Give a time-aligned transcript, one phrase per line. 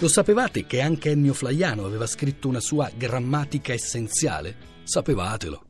[0.00, 4.54] Lo sapevate che anche Ennio Flaiano aveva scritto una sua grammatica essenziale?
[4.84, 5.62] Sapevatelo.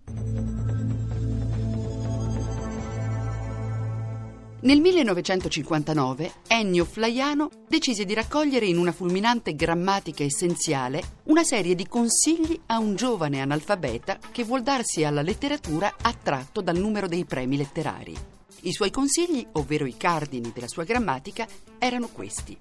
[4.61, 11.87] Nel 1959 Ennio Flaiano decise di raccogliere in una fulminante grammatica essenziale una serie di
[11.87, 17.57] consigli a un giovane analfabeta che vuol darsi alla letteratura attratto dal numero dei premi
[17.57, 18.38] letterari.
[18.63, 21.47] I suoi consigli, ovvero i cardini della sua grammatica,
[21.79, 22.57] erano questi.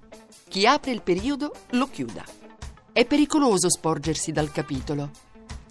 [0.47, 2.23] Chi apre il periodo lo chiuda.
[2.91, 5.11] È pericoloso sporgersi dal capitolo.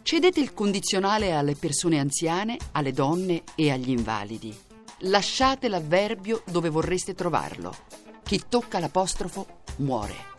[0.03, 4.57] Cedete il condizionale alle persone anziane, alle donne e agli invalidi
[5.01, 7.75] lasciate l'avverbio dove vorreste trovarlo.
[8.23, 9.47] Chi tocca l'apostrofo
[9.77, 10.35] muore.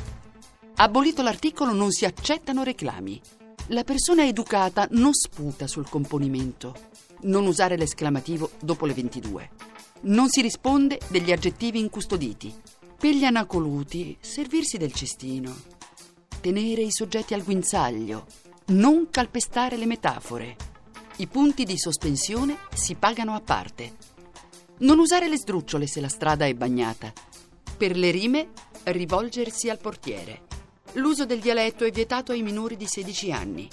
[0.75, 3.19] Abolito l'articolo non si accettano reclami.
[3.67, 6.75] La persona educata non sputa sul componimento.
[7.21, 9.49] Non usare l'esclamativo dopo le 22.
[10.01, 12.53] Non si risponde degli aggettivi incustoditi.
[12.97, 15.55] Per gli anacoluti, servirsi del cestino.
[16.39, 18.25] Tenere i soggetti al guinzaglio.
[18.67, 20.55] Non calpestare le metafore.
[21.17, 23.95] I punti di sospensione si pagano a parte.
[24.79, 27.11] Non usare le sdrucciole se la strada è bagnata.
[27.75, 28.49] Per le rime,
[28.83, 30.45] rivolgersi al portiere.
[30.93, 33.67] L'uso del dialetto è vietato ai minori di 16 anni.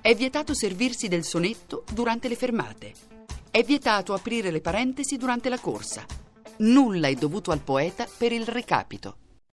[0.00, 3.11] È vietato servirsi del sonetto durante le fermate.
[3.54, 6.06] È vietato aprire le parentesi durante la corsa.
[6.60, 9.16] Nulla è dovuto al poeta per il recapito.